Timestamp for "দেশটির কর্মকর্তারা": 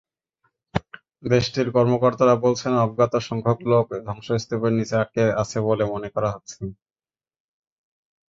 1.23-2.35